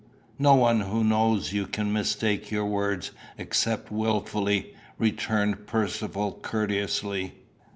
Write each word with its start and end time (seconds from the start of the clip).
"No 0.39 0.55
one 0.55 0.79
who 0.81 1.03
knows 1.03 1.53
you 1.53 1.67
can 1.67 1.93
mistake 1.93 2.49
your 2.49 2.65
words, 2.65 3.11
except 3.37 3.91
wilfully," 3.91 4.73
returned 4.97 5.67
Percivale 5.67 6.31
courteously. 6.41 7.33